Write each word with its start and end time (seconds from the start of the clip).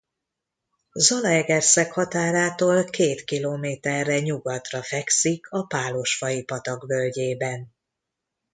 Zalaegerszeg 0.93 1.91
határától 1.91 2.83
két 2.85 3.23
kilométerre 3.23 4.19
nyugatra 4.19 4.81
fekszik 4.83 5.49
a 5.51 5.65
Pálosfai-patak 5.65 6.83
völgyében. 6.85 7.73